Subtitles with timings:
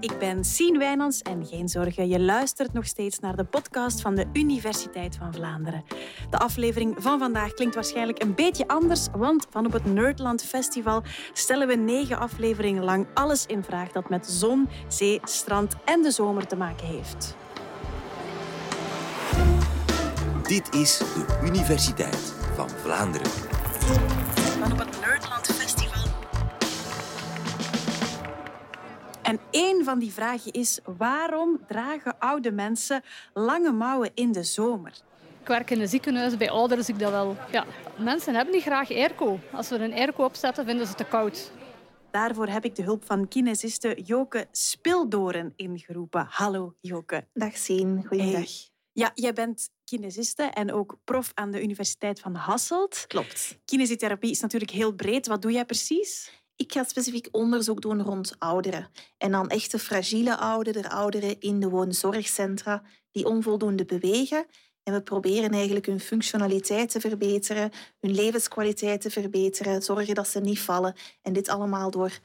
[0.00, 4.14] Ik ben Sien Wijnands en geen zorgen, je luistert nog steeds naar de podcast van
[4.14, 5.84] de Universiteit van Vlaanderen.
[6.30, 11.02] De aflevering van vandaag klinkt waarschijnlijk een beetje anders, want van op het Nerdland Festival
[11.32, 16.10] stellen we negen afleveringen lang alles in vraag dat met zon, zee, strand en de
[16.10, 17.36] zomer te maken heeft.
[20.42, 23.30] Dit is de Universiteit van Vlaanderen.
[24.60, 25.59] Van op het Nerdland
[29.30, 33.02] En één van die vragen is: waarom dragen oude mensen
[33.34, 34.92] lange mouwen in de zomer?
[35.40, 37.36] Ik werk in een ziekenhuis bij ouderen, zie ik dat wel.
[37.52, 37.66] Ja,
[37.98, 39.38] mensen hebben niet graag airco.
[39.52, 41.52] Als we een airco opzetten, vinden ze het te koud.
[42.10, 46.26] Daarvoor heb ik de hulp van kinesiste Joke Spildoren ingeroepen.
[46.28, 47.26] Hallo Joke.
[47.32, 48.32] Dag Sien, goeiedag.
[48.32, 48.48] Hey.
[48.92, 53.04] Ja, jij bent kinesiste en ook prof aan de Universiteit van Hasselt.
[53.06, 53.58] Klopt.
[53.64, 55.26] Kinesietherapie is natuurlijk heel breed.
[55.26, 56.39] Wat doe jij precies?
[56.60, 58.88] Ik ga specifiek onderzoek doen rond ouderen.
[59.18, 64.46] En dan echte fragiele ouderen, ouderen in de woonzorgcentra die onvoldoende bewegen.
[64.82, 70.40] En we proberen eigenlijk hun functionaliteit te verbeteren, hun levenskwaliteit te verbeteren, zorgen dat ze
[70.40, 70.94] niet vallen.
[71.22, 72.18] En dit allemaal door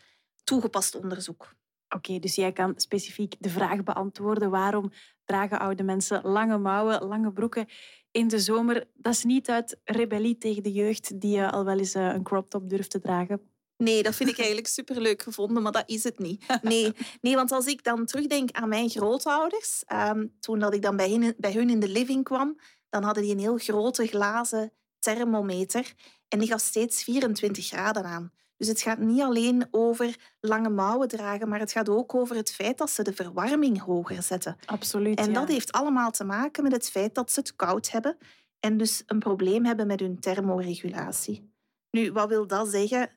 [0.43, 1.55] toegepast onderzoek.
[1.89, 4.91] Oké, dus jij kan specifiek de vraag beantwoorden waarom
[5.25, 7.67] dragen oude mensen lange mouwen, lange broeken
[8.11, 8.87] in de zomer.
[8.93, 12.49] Dat is niet uit rebellie tegen de jeugd die al wel eens eh, een crop
[12.49, 13.54] top durft te dragen.
[13.77, 16.45] Nee, dat vind ik eigenlijk superleuk gevonden, maar dat is het niet.
[16.61, 20.95] Nee, nee want als ik dan terugdenk aan mijn grootouders, um, toen dat ik dan
[20.95, 22.59] bij hun, bij hun in de living kwam,
[22.89, 25.93] dan hadden die een heel grote glazen thermometer
[26.27, 28.31] en die gaf steeds 24 graden aan.
[28.57, 32.51] Dus het gaat niet alleen over lange mouwen dragen, maar het gaat ook over het
[32.51, 34.57] feit dat ze de verwarming hoger zetten.
[34.65, 35.19] Absoluut.
[35.19, 35.33] En ja.
[35.33, 38.17] dat heeft allemaal te maken met het feit dat ze het koud hebben
[38.59, 41.53] en dus een probleem hebben met hun thermoregulatie.
[41.91, 43.09] Nu, wat wil dat zeggen?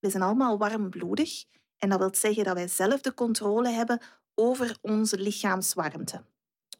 [0.00, 1.44] We zijn allemaal warmbloedig
[1.78, 4.00] en dat wil zeggen dat wij zelf de controle hebben
[4.34, 6.24] over onze lichaamswarmte.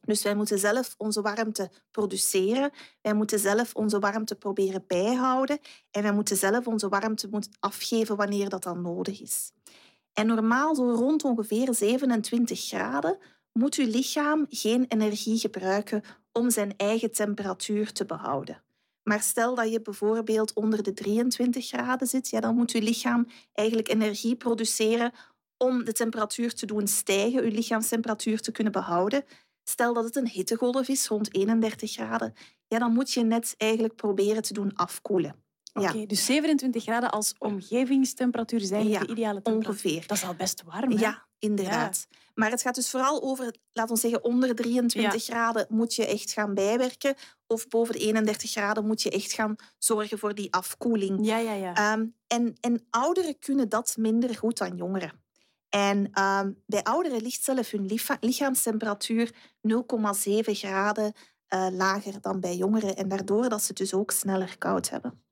[0.01, 2.71] Dus wij moeten zelf onze warmte produceren.
[3.01, 5.59] Wij moeten zelf onze warmte proberen bijhouden.
[5.91, 9.51] En wij moeten zelf onze warmte moeten afgeven wanneer dat dan nodig is.
[10.13, 13.17] En normaal, zo rond ongeveer 27 graden,
[13.51, 18.61] moet uw lichaam geen energie gebruiken om zijn eigen temperatuur te behouden.
[19.03, 23.27] Maar stel dat je bijvoorbeeld onder de 23 graden zit, ja, dan moet uw lichaam
[23.53, 25.11] eigenlijk energie produceren
[25.57, 29.23] om de temperatuur te doen stijgen, uw lichaamstemperatuur te kunnen behouden.
[29.63, 32.33] Stel dat het een hittegolf is rond 31 graden,
[32.67, 35.43] ja, dan moet je net eigenlijk proberen te doen afkoelen.
[35.73, 39.69] Oké, Ja, dus 27 graden als omgevingstemperatuur zijn Ja, de ideale temperatuur.
[39.71, 40.07] ongeveer.
[40.07, 40.99] Dat is al best warm, hè?
[40.99, 42.07] Ja, inderdaad.
[42.33, 46.31] Maar het gaat dus vooral over, laten we zeggen, onder 23 graden moet je echt
[46.31, 47.15] gaan bijwerken.
[47.47, 51.25] Of boven de 31 graden moet je echt gaan zorgen voor die afkoeling.
[51.25, 51.73] Ja, ja, ja.
[51.73, 55.23] Ehm, en, en ouderen kunnen dat minder goed dan jongeren.
[55.69, 59.31] En ehm, bij ouderen ligt zelf hun licha- lichaamstemperatuur
[59.61, 61.13] 0,7 graden
[61.47, 62.95] eh, lager dan bij jongeren.
[62.95, 65.23] En daardoor dat ze dus ook sneller koud hebben.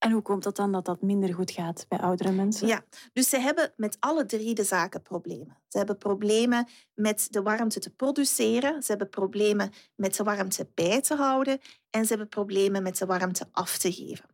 [0.00, 2.66] En hoe komt dat dan dat dat minder goed gaat bij oudere mensen?
[2.66, 5.56] Ja, dus ze hebben met alle drie de zaken problemen.
[5.68, 11.00] Ze hebben problemen met de warmte te produceren, ze hebben problemen met de warmte bij
[11.00, 14.24] te houden en ze hebben problemen met de warmte af te geven.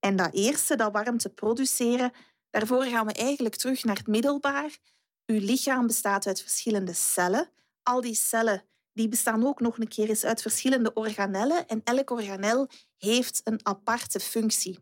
[0.00, 2.12] En dat eerste, dat warmte produceren,
[2.50, 4.78] daarvoor gaan we eigenlijk terug naar het middelbaar.
[5.26, 7.50] Uw lichaam bestaat uit verschillende cellen.
[7.82, 12.10] Al die cellen die bestaan ook nog een keer eens uit verschillende organellen en elk
[12.10, 14.78] organel heeft een aparte functie.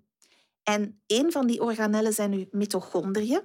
[0.65, 3.43] En een van die organellen zijn uw mitochondriën.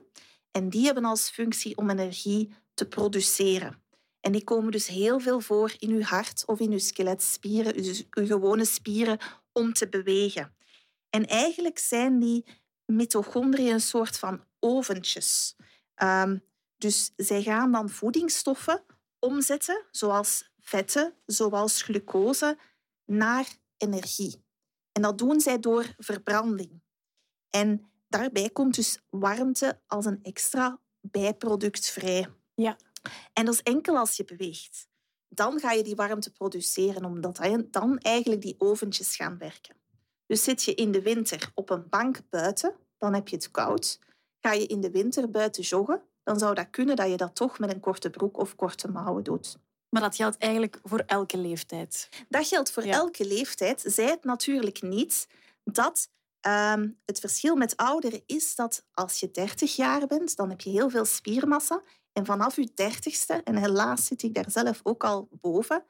[0.52, 3.84] En die hebben als functie om energie te produceren.
[4.20, 7.76] En die komen dus heel veel voor in uw hart of in uw skeletspieren,
[8.10, 9.18] uw gewone spieren,
[9.52, 10.56] om te bewegen.
[11.10, 12.46] En eigenlijk zijn die
[12.86, 15.56] mitochondriën een soort van oventjes.
[15.96, 16.38] Ehm,
[16.78, 18.84] dus zij gaan dan voedingsstoffen
[19.20, 22.58] omzetten, zoals vetten, zoals glucose,
[23.06, 23.48] naar
[23.78, 24.44] energie.
[24.92, 26.82] En dat doen zij door verbranding.
[27.50, 32.28] En daarbij komt dus warmte als een extra bijproduct vrij.
[32.54, 32.78] Ja.
[33.34, 34.88] En dat is enkel als je beweegt.
[35.30, 37.40] Dan ga je die warmte produceren, omdat
[37.72, 39.76] dan eigenlijk die oventjes gaan werken.
[40.26, 44.00] Dus zit je in de winter op een bank buiten, dan heb je het koud.
[44.40, 47.60] Ga je in de winter buiten joggen, dan zou dat kunnen dat je dat toch
[47.60, 49.58] met een korte broek of korte mouwen doet.
[49.90, 52.10] Maar dat geldt eigenlijk voor elke leeftijd.
[52.30, 52.94] Dat geldt voor Ja.
[52.94, 53.84] elke leeftijd.
[53.86, 55.28] Zij het natuurlijk niet
[55.64, 56.10] dat
[56.42, 60.70] ehm, het verschil met ouderen is dat als je 30 jaar bent, dan heb je
[60.70, 61.82] heel veel spiermassa.
[62.14, 65.86] En vanaf je 30ste, en helaas zit ik daar zelf ook al boven,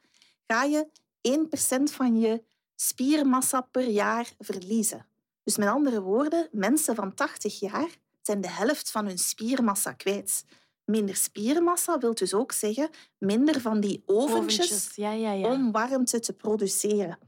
[0.46, 0.88] ga je
[1.20, 2.44] 1% van je
[2.74, 5.06] spiermassa per jaar verliezen.
[5.42, 7.88] Dus met andere woorden, mensen van 80 jaar
[8.22, 10.44] zijn de helft van hun spiermassa kwijt.
[10.84, 15.52] minder spiermassa wil dus ook zeggen minder van die oventjes, Oventjes, Ja, ja, ja.
[15.52, 17.18] om warmte te produceren.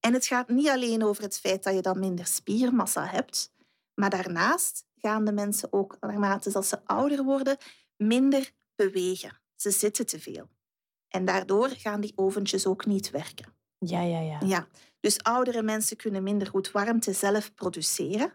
[0.00, 3.52] En het gaat niet alleen over het feit dat je dan minder spiermassa hebt,
[3.94, 7.56] maar daarnaast gaan de mensen ook, naarmate dat ze ouder worden,
[7.96, 9.40] minder bewegen.
[9.54, 10.48] Ze zitten te veel.
[11.08, 13.52] En daardoor gaan die oventjes ook niet werken.
[13.78, 14.38] Ja, ja, ja.
[14.44, 14.68] Ja,
[15.00, 18.32] dus oudere mensen kunnen minder goed warmte zelf produceren.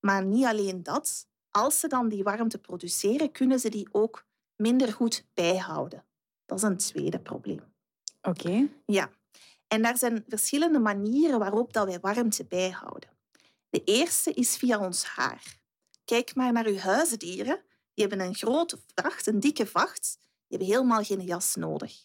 [0.00, 1.28] Maar niet alleen dat.
[1.50, 4.26] Als ze dan die warmte produceren, kunnen ze die ook
[4.56, 6.04] minder goed bijhouden.
[6.44, 7.60] Dat is een tweede probleem.
[8.22, 8.68] Oké.
[8.86, 9.10] Ja,
[9.68, 13.10] en daar zijn verschillende manieren waarop dat wij warmte bijhouden.
[13.70, 15.58] De eerste is via ons haar.
[16.04, 17.62] Kijk maar naar uw huisdieren.
[17.94, 20.18] Die hebben een grote vacht, een dikke vacht.
[20.20, 22.04] Die hebben helemaal geen jas nodig.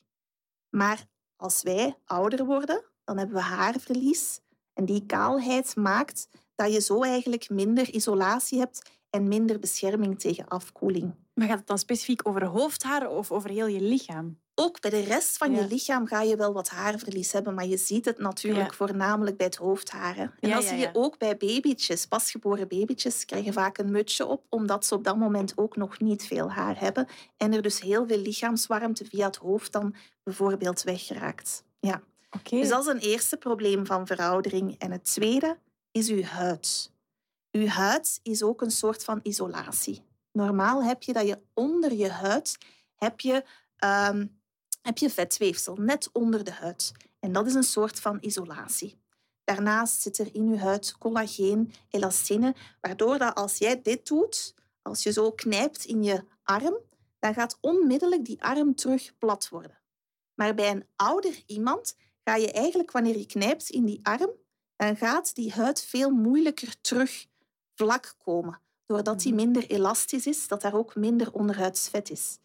[0.69, 1.05] Maar
[1.35, 4.39] als wij ouder worden, dan hebben we haarverlies.
[4.73, 10.47] En die kaalheid maakt dat je zo eigenlijk minder isolatie hebt en minder bescherming tegen
[10.47, 11.15] afkoeling.
[11.33, 14.39] Maar gaat het dan specifiek over hoofdhaar of over heel je lichaam?
[14.61, 15.59] Ook bij de rest van Ja.
[15.59, 18.75] je lichaam ga je wel wat haarverlies hebben, maar je ziet het natuurlijk Ja.
[18.75, 20.33] voornamelijk bij het hoofdharen.
[20.39, 22.05] En dat zie je ook bij babytjes.
[22.07, 26.23] Pasgeboren babytjes krijgen vaak een mutsje op, omdat ze op dat moment ook nog niet
[26.23, 27.07] veel haar hebben.
[27.37, 31.63] En er dus heel veel lichaamswarmte via het hoofd dan bijvoorbeeld weggeraakt.
[31.79, 32.01] Ja.
[32.31, 32.55] Oké.
[32.59, 34.75] Dus dat is een eerste probleem van veroudering.
[34.79, 35.57] En het tweede
[35.91, 36.91] is uw huid.
[37.51, 40.03] Uw huid is ook een soort van isolatie.
[40.31, 42.57] Normaal heb je dat je onder je huid
[42.95, 43.43] heb je,
[43.75, 44.25] ehm,
[44.81, 46.91] heb je vetweefsel, net onder de huid.
[47.19, 48.99] En dat is een soort van isolatie.
[49.43, 55.03] Daarnaast zit er in je huid collageen, elastine, waardoor dat als jij dit doet, als
[55.03, 56.77] je zo knijpt in je arm,
[57.19, 59.79] dan gaat onmiddellijk die arm terug plat worden.
[60.33, 64.31] Maar bij een ouder iemand ga je eigenlijk, wanneer je knijpt in die arm,
[64.75, 67.25] dan gaat die huid veel moeilijker terug
[67.75, 68.59] vlak komen.
[68.85, 69.43] Doordat die Mhm.
[69.43, 72.37] minder elastisch is, dat daar ook minder onderhuidsvet is.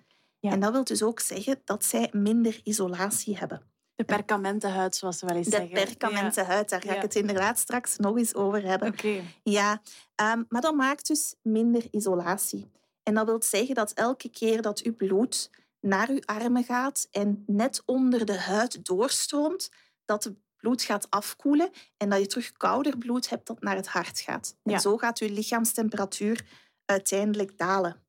[0.47, 0.53] Ja.
[0.53, 3.63] En dat wil dus ook zeggen dat zij minder isolatie hebben.
[3.95, 5.71] De perkamentenhuid, zoals ze wel eens De zeggen.
[5.85, 8.89] perkamentenhuid, daar ga ik het inderdaad straks nog eens over hebben.
[8.89, 9.23] Oké.
[9.43, 9.83] Ja,
[10.15, 12.71] ehm, maar dat maakt dus minder isolatie.
[13.03, 15.51] En dat wil zeggen dat elke keer dat uw bloed
[15.81, 19.71] naar uw armen gaat en net onder de huid doorstroomt,
[20.05, 23.87] dat het bloed gaat afkoelen en dat je terug kouder bloed hebt dat naar het
[23.89, 24.57] hart gaat.
[24.63, 24.79] En Ja.
[24.79, 26.45] zo gaat uw lichaamstemperatuur
[26.85, 28.06] uiteindelijk dalen.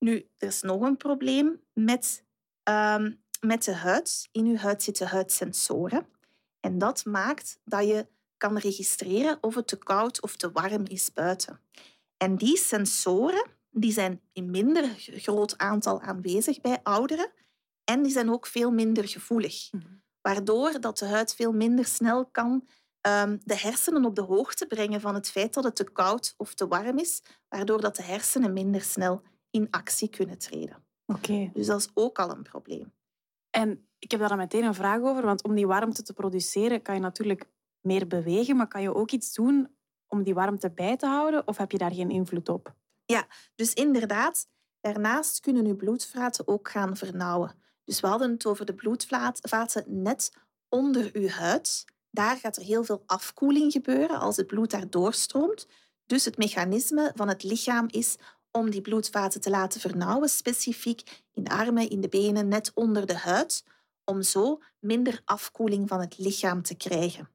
[0.00, 2.24] Nu, er is nog een probleem met,
[2.62, 4.28] ehm, met de huid.
[4.32, 6.06] In uw huid zitten huidsensoren.
[6.60, 8.06] En dat maakt dat je
[8.36, 11.60] kan registreren of het te koud of te warm is buiten.
[12.16, 17.32] En die sensoren die zijn in minder groot aantal aanwezig bij ouderen
[17.84, 19.72] en die zijn ook veel minder gevoelig.
[19.72, 19.84] Mhm.
[20.20, 22.68] Waardoor dat de huid veel minder snel kan
[23.00, 26.54] ehm, de hersenen op de hoogte brengen van het feit dat het te koud of
[26.54, 30.84] te warm is, waardoor dat de hersenen minder snel in actie kunnen treden.
[31.06, 31.50] Oké.
[31.54, 32.92] Dus dat is ook al een probleem.
[33.50, 36.82] En ik heb daar dan meteen een vraag over, want om die warmte te produceren
[36.82, 37.48] kan je natuurlijk
[37.80, 39.76] meer bewegen, maar kan je ook iets doen
[40.06, 42.74] om die warmte bij te houden of heb je daar geen invloed op?
[43.54, 44.48] Dus inderdaad,
[44.80, 47.54] daarnaast kunnen uw bloedvaten ook gaan vernauwen.
[47.84, 50.32] Dus we hadden het over de bloedvaten net
[50.68, 51.84] onder uw huid.
[52.10, 55.66] Daar gaat er heel veel afkoeling gebeuren als het bloed daar doorstroomt.
[56.06, 58.16] Dus het mechanisme van het lichaam is
[58.52, 63.06] om die bloedvaten te laten vernauwen, specifiek in de armen, in de benen, net onder
[63.06, 63.64] de huid,
[64.04, 67.28] om zo minder afkoeling van het lichaam te krijgen.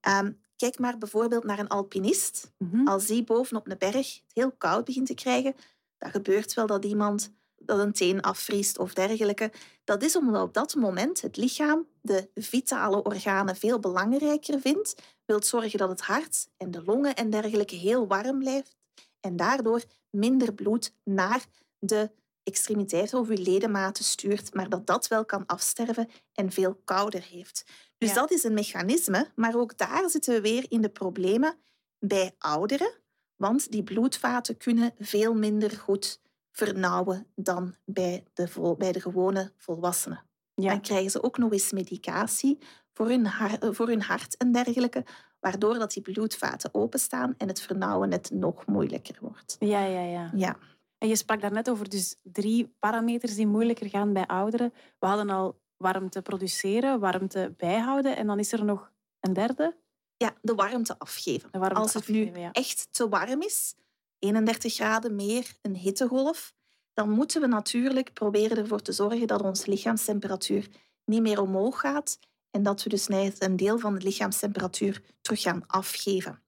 [0.00, 2.52] Ehm, kijk maar bijvoorbeeld naar een alpinist.
[2.58, 2.88] Mhm.
[2.88, 5.54] Als die bovenop een berg het heel koud begint te krijgen,
[5.98, 9.52] dan gebeurt wel dat iemand dat een teen afvriest of dergelijke.
[9.84, 14.94] Dat is omdat op dat moment het lichaam de vitale organen veel belangrijker vindt,
[15.24, 18.77] wil zorgen dat het hart en de longen en dergelijke heel warm blijft
[19.20, 21.44] en daardoor minder bloed naar
[21.78, 22.10] de
[22.42, 27.64] extremiteiten of uw ledematen stuurt, maar dat dat wel kan afsterven en veel kouder heeft.
[27.98, 28.14] Dus Ja.
[28.14, 31.58] dat is een mechanisme, maar ook daar zitten we weer in de problemen
[31.98, 32.92] bij ouderen,
[33.36, 36.20] want die bloedvaten kunnen veel minder goed
[36.50, 40.26] vernauwen dan bij de, bij de gewone volwassenen.
[40.62, 40.70] Ja.
[40.70, 42.58] Dan krijgen ze ook nog eens medicatie
[42.92, 45.04] voor hun, eh, voor hun hart en dergelijke,
[45.40, 49.56] waardoor dat die bloedvaten openstaan en het vernauwen net nog moeilijker wordt.
[49.58, 50.30] Ja, ja, ja.
[50.34, 50.56] Ja.
[50.98, 54.72] En je sprak daarnet over dus drie parameters die moeilijker gaan bij ouderen.
[54.98, 59.76] We hadden al warmte produceren, warmte bijhouden en dan is er nog een derde.
[60.16, 61.48] Ja, de warmte afgeven.
[61.52, 62.52] De warmte Als het nu ja.
[62.52, 63.74] echt te warm is,
[64.18, 66.54] 31 graden meer, een hittegolf,
[66.98, 70.68] dan moeten we natuurlijk proberen ervoor te zorgen dat onze lichaamstemperatuur
[71.04, 72.18] niet meer omhoog gaat
[72.50, 76.42] en dat we dus een deel van de lichaamstemperatuur terug gaan afgeven.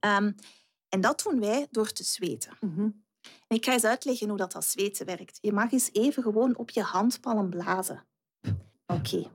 [0.00, 0.32] Ehm,
[0.88, 2.56] en dat doen wij door te zweten.
[2.60, 2.80] Mhm.
[3.48, 5.38] En ik ga eens uitleggen hoe dat, dat zweten werkt.
[5.40, 8.04] Je mag eens even gewoon op je handpalm blazen.
[8.86, 9.30] Oké.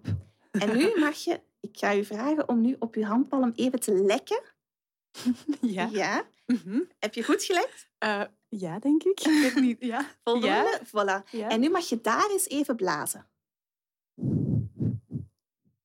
[0.51, 1.41] En nu mag je...
[1.59, 4.41] Ik ga je vragen om nu op je handpalm even te lekken.
[5.61, 5.89] Ja.
[5.91, 6.25] Ja.
[6.45, 6.81] Mhm.
[6.99, 7.89] Heb je goed gelekt?
[7.97, 9.19] Eh, ja, denk ik.
[9.19, 9.77] ik weet niet.
[9.79, 10.09] Ja.
[10.23, 10.47] Voldoende?
[10.47, 10.79] Ja.
[10.87, 11.29] Voilà.
[11.31, 11.49] Ja.
[11.49, 13.27] En nu mag je daar eens even blazen.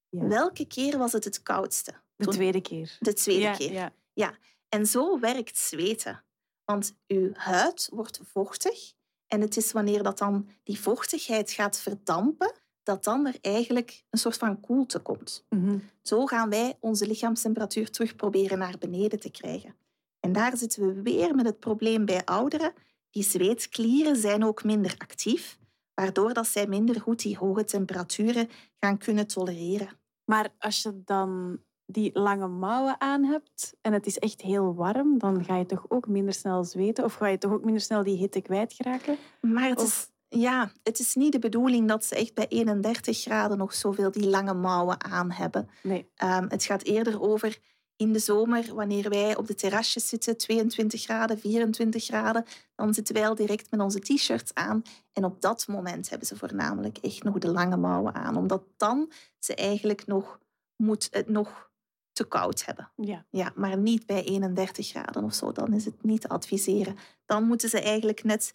[0.08, 0.26] Ja.
[0.26, 1.94] Welke keer was het het koudste?
[2.16, 2.96] De tweede keer.
[3.00, 3.92] De tweede ja, keer.
[4.12, 4.38] Ja.
[4.68, 6.24] En zo werkt zweten.
[6.64, 8.92] Want uw huid wordt vochtig.
[9.26, 12.52] En het is wanneer dat dan die vochtigheid gaat verdampen,
[12.82, 15.46] dat dan er eigenlijk een soort van koelte komt.
[15.48, 15.78] Mhm.
[16.02, 19.76] Zo gaan wij onze lichaamstemperatuur terug proberen naar beneden te krijgen.
[20.24, 22.72] En daar zitten we weer met het probleem bij ouderen.
[23.10, 25.58] Die zweetklieren zijn ook minder actief,
[25.94, 28.48] waardoor dat zij minder goed die hoge temperaturen
[28.80, 29.88] gaan kunnen tolereren.
[30.24, 35.18] Maar als je dan die lange mouwen aan hebt en het is echt heel warm,
[35.18, 37.04] dan ga je toch ook minder snel zweten?
[37.04, 39.16] Of ga je toch ook minder snel die hitte kwijtraken?
[39.40, 43.20] Maar het Of- is, ja, het is niet de bedoeling dat ze echt bij 31
[43.20, 45.68] graden nog zoveel die lange mouwen aan hebben.
[45.82, 46.10] Nee.
[46.14, 47.58] Ehm, het gaat eerder over
[47.96, 53.14] in de zomer, wanneer wij op de terrasjes zitten, 22 graden, 24 graden, dan zitten
[53.14, 54.82] wij al direct met onze t-shirts aan.
[55.12, 59.12] En op dat moment hebben ze voornamelijk echt nog de lange mouwen aan, omdat dan
[59.38, 60.38] ze eigenlijk nog,
[60.76, 61.72] moet het nog
[62.12, 62.90] te koud hebben.
[62.96, 63.26] Ja.
[63.30, 65.52] Ja, maar niet bij 31 graden of zo.
[65.52, 66.96] Dan is het niet te adviseren.
[67.24, 68.54] Dan moeten ze eigenlijk net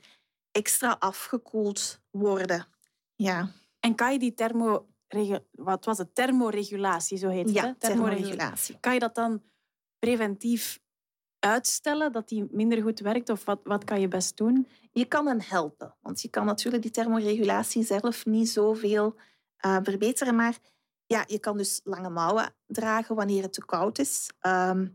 [0.51, 2.65] extra afgekoeld worden.
[3.15, 4.87] Ja, En kan je die thermo...
[5.51, 6.15] Wat was het?
[6.15, 7.53] Thermoregulatie, zo heet het.
[7.53, 7.75] ja hè?
[7.75, 8.77] thermoregulatie.
[8.79, 9.43] Kan je dat dan
[9.99, 10.79] preventief
[11.39, 13.29] uitstellen, dat die minder goed werkt?
[13.29, 14.67] Of wat, wat kan je best doen?
[14.91, 19.15] Je kan hen helpen, want je kan natuurlijk die thermoregulatie zelf niet zoveel
[19.57, 20.35] eh verbeteren.
[20.35, 20.57] Maar
[21.05, 24.29] ja, je kan dus lange mouwen dragen wanneer het te koud is.
[24.39, 24.87] Ehm,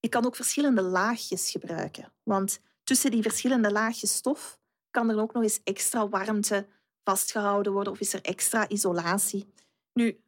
[0.00, 2.12] je kan ook verschillende laagjes gebruiken.
[2.22, 4.58] Want tussen die verschillende laagjes stof
[4.90, 6.66] kan er ook nog eens extra warmte
[7.08, 9.52] vastgehouden worden of is er extra isolatie.
[9.92, 10.20] Nu,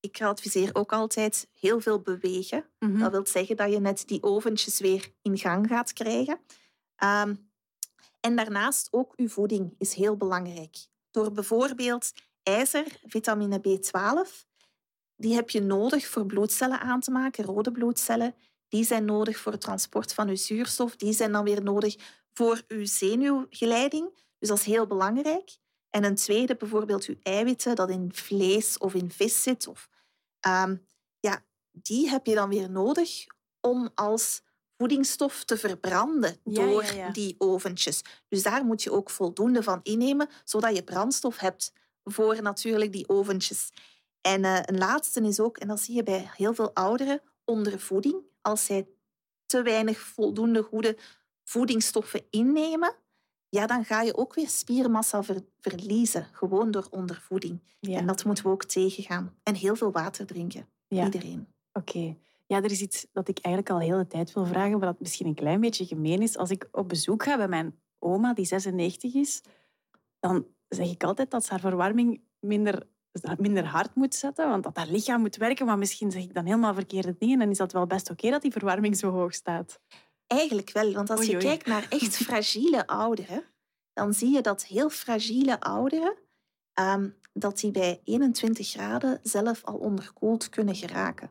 [0.00, 2.64] ik adviseer ook altijd heel veel bewegen.
[2.78, 2.98] Mhm.
[2.98, 6.38] Dat wil zeggen dat je net die oventjes weer in gang gaat krijgen.
[6.96, 7.34] Ehm,
[8.20, 10.76] en daarnaast ook uw voeding is heel belangrijk.
[11.10, 14.46] Door bijvoorbeeld ijzer, vitamine B12,
[15.16, 18.34] die heb je nodig voor bloedcellen aan te maken, rode bloedcellen.
[18.68, 20.96] Die zijn nodig voor het transport van uw zuurstof.
[20.96, 21.96] Die zijn dan weer nodig
[22.32, 24.18] voor uw zenuwgeleiding.
[24.38, 25.58] Dus dat is heel belangrijk.
[25.96, 29.66] En een tweede, bijvoorbeeld uw eiwitten, dat in vlees of in vis zit.
[29.66, 29.88] Of,
[30.40, 30.76] ehm,
[31.20, 33.26] ja, die heb je dan weer nodig
[33.60, 34.42] om als
[34.76, 37.10] voedingsstof te verbranden door ja, ja.
[37.10, 38.02] die oventjes.
[38.28, 41.72] Dus daar moet je ook voldoende van innemen, zodat je brandstof hebt
[42.04, 43.70] voor natuurlijk die oventjes.
[44.20, 48.16] En eh, een laatste is ook, en dat zie je bij heel veel ouderen, ondervoeding.
[48.40, 48.88] Als zij
[49.46, 50.96] te weinig voldoende goede
[51.44, 52.94] voedingsstoffen innemen,
[53.48, 57.60] ja, dan ga je ook weer spiermassa ver- verliezen, gewoon door ondervoeding.
[57.80, 57.98] Ja.
[57.98, 59.34] En dat moeten we ook tegengaan.
[59.42, 61.04] En heel veel water drinken, Ja.
[61.04, 61.46] iedereen.
[61.72, 62.16] Oké.
[62.46, 65.00] Ja, er is iets dat ik eigenlijk al heel de tijd wil vragen, maar dat
[65.00, 66.36] misschien een klein beetje gemeen is.
[66.36, 69.42] Als ik op bezoek ga bij mijn oma, die 96 is,
[70.20, 72.86] dan zeg ik altijd dat ze haar verwarming minder,
[73.38, 75.66] minder hard moet zetten, want dat haar lichaam moet werken.
[75.66, 78.42] Maar misschien zeg ik dan helemaal verkeerde dingen en is dat wel best oké dat
[78.42, 79.80] die verwarming zo hoog staat.
[80.26, 83.44] Eigenlijk wel, want als Oei, je kijkt naar echt fragiele ouderen,
[83.92, 86.14] dan zie je dat heel fragiele ouderen,
[86.72, 91.30] ehm, dat die bij 21 graden zelf al onderkoeld kunnen geraken.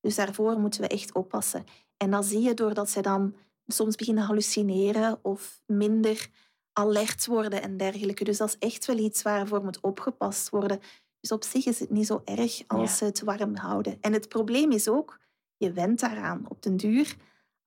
[0.00, 1.64] Dus daarvoor moeten we echt oppassen.
[1.96, 3.34] En dat zie je doordat zij dan
[3.66, 6.28] soms beginnen hallucineren of minder
[6.72, 8.24] alert worden en dergelijke.
[8.24, 10.80] Dus dat is echt wel iets waarvoor moet opgepast worden.
[11.20, 12.96] Dus op zich is het niet zo erg als Ja.
[12.96, 13.98] ze het warm houden.
[14.00, 15.18] En het probleem is ook,
[15.56, 17.16] je went daaraan op den duur.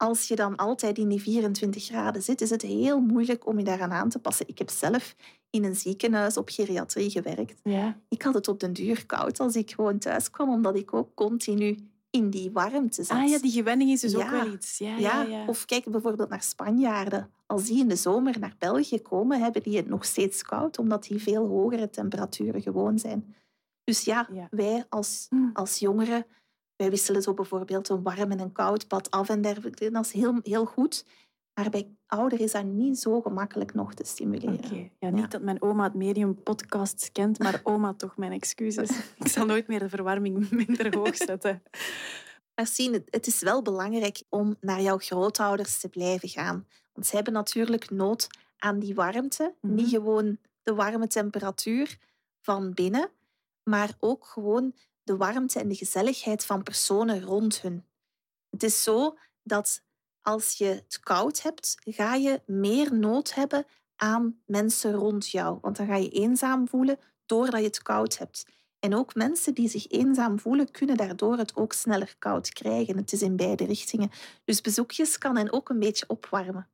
[0.01, 3.63] Als je dan altijd in die 24 graden zit, is het heel moeilijk om je
[3.63, 4.47] daaraan aan te passen.
[4.47, 5.15] Ik heb zelf
[5.49, 7.59] in een ziekenhuis op geriatrie gewerkt.
[7.63, 7.97] Ja.
[8.09, 11.13] Ik had het op den duur koud als ik gewoon thuis kwam, omdat ik ook
[11.15, 11.77] continu
[12.09, 13.17] in die warmte zat.
[13.17, 14.77] Ah ja, die gewenning is dus ook wel iets.
[14.77, 15.45] Ja, ja, Ja, ja.
[15.45, 17.29] Of kijk bijvoorbeeld naar Spanjaarden.
[17.45, 21.03] Als die in de zomer naar België komen, hebben die het nog steeds koud, omdat
[21.03, 23.35] die veel hogere temperaturen gewoon zijn.
[23.83, 24.47] Dus ja, Ja.
[24.51, 25.49] wij als, Mm.
[25.53, 26.25] als jongeren,
[26.81, 29.91] wij wisselen zo bijvoorbeeld een warm en een koud bad af en dergelijke.
[29.91, 31.05] Dat is heel, heel goed.
[31.53, 34.91] Maar bij ouderen is dat niet zo gemakkelijk nog te stimuleren.
[34.99, 35.27] Ja, niet Ja.
[35.27, 38.89] dat mijn oma het medium podcast kent, maar oma toch mijn excuses.
[39.17, 41.63] Ik zal nooit meer de verwarming minder hoog zetten.
[42.55, 46.67] Het- het is wel belangrijk om naar jouw grootouders te blijven gaan.
[46.93, 49.53] Want ze hebben natuurlijk nood aan die warmte.
[49.61, 49.73] Mhm.
[49.73, 51.97] Niet gewoon de warme temperatuur
[52.41, 53.09] van binnen,
[53.63, 54.73] maar ook gewoon
[55.11, 57.85] de warmte en de gezelligheid van personen rond hun.
[58.49, 59.83] Het is zo dat
[60.21, 63.65] als je het koud hebt, ga je meer nood hebben
[63.95, 65.57] aan mensen rond jou.
[65.61, 68.45] Want dan ga je eenzaam voelen doordat je het koud hebt.
[68.79, 72.97] En ook mensen die zich eenzaam voelen, kunnen daardoor het ook sneller koud krijgen.
[72.97, 74.09] Het is in beide richtingen.
[74.43, 76.69] Dus bezoekjes kan hen ook een beetje opwarmen.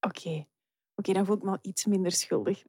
[0.00, 0.46] Oké,
[0.94, 2.64] oké, dan voel ik me al iets minder schuldig.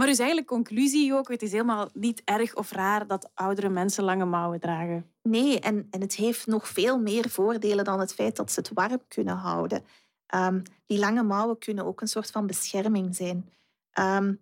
[0.00, 4.04] Maar dus eigenlijk conclusie ook, het is helemaal niet erg of raar dat oudere mensen
[4.04, 5.10] lange mouwen dragen.
[5.22, 8.70] Nee, en, en het heeft nog veel meer voordelen dan het feit dat ze het
[8.74, 9.84] warm kunnen houden.
[10.26, 13.48] Ehm, die lange mouwen kunnen ook een soort van bescherming zijn.
[13.90, 14.34] Ehm,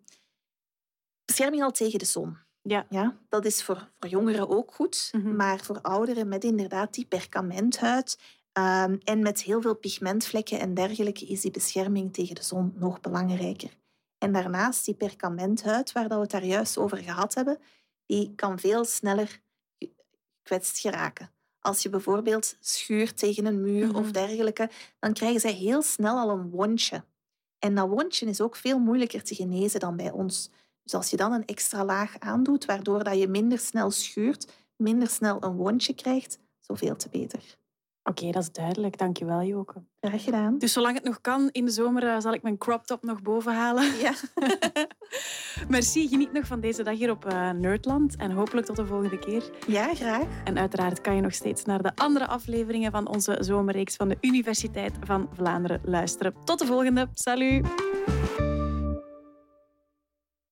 [1.24, 2.36] bescherming al tegen de zon.
[2.62, 2.86] Ja.
[2.88, 5.36] Ja, dat is voor, voor jongeren ook goed, Mhm.
[5.36, 8.18] maar voor ouderen met inderdaad die perkamenthuid
[8.52, 13.00] ehm, en met heel veel pigmentvlekken en dergelijke is die bescherming tegen de zon nog
[13.00, 13.76] belangrijker.
[14.18, 17.58] En daarnaast die perkamenthuid, waar dat we het daar juist over gehad hebben,
[18.06, 19.40] die kan veel sneller
[20.42, 21.30] gekwetst geraken.
[21.60, 24.12] Als je bijvoorbeeld schuurt tegen een muur of Mhm.
[24.12, 27.04] dergelijke, dan krijgen zij heel snel al een wondje.
[27.58, 30.50] En dat wondje is ook veel moeilijker te genezen dan bij ons.
[30.82, 35.08] Dus als je dan een extra laag aandoet, waardoor dat je minder snel schuurt, minder
[35.08, 37.57] snel een wondje krijgt, zoveel te beter.
[38.08, 38.98] Oké, dat is duidelijk.
[38.98, 39.74] Dankjewel, Joke.
[40.00, 40.58] Graag gedaan.
[40.58, 43.22] Dus zolang het nog kan, in de zomer eh, zal ik mijn crop top nog
[43.22, 43.96] boven halen.
[43.98, 44.12] Ja.
[45.68, 48.16] Merci, geniet nog van deze dag hier op eh, Nerdland.
[48.16, 49.50] En hopelijk tot de volgende keer.
[49.66, 50.26] ja, graag.
[50.44, 54.16] En uiteraard kan je nog steeds naar de andere afleveringen van onze zomerreeks van de
[54.20, 56.34] Universiteit van Vlaanderen luisteren.
[56.44, 57.08] Tot de volgende.
[57.14, 57.97] Salut!